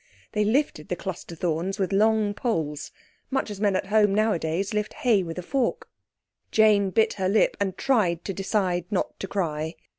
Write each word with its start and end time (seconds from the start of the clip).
They 0.31 0.43
lifted 0.43 0.87
the 0.87 0.95
cluster 0.95 1.35
thorns 1.35 1.77
with 1.77 1.93
long 1.93 2.33
poles—much 2.33 3.51
as 3.51 3.61
men 3.61 3.75
at 3.75 3.85
home, 3.85 4.15
nowadays, 4.15 4.73
lift 4.73 4.93
hay 4.95 5.21
with 5.21 5.37
a 5.37 5.43
fork. 5.43 5.87
Jane 6.49 6.89
bit 6.89 7.13
her 7.13 7.29
lip 7.29 7.55
and 7.59 7.77
tried 7.77 8.25
to 8.25 8.33
decide 8.33 8.85
not 8.91 9.19
to 9.19 9.27
cry. 9.27 9.75